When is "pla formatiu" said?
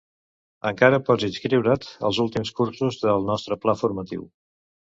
3.67-4.29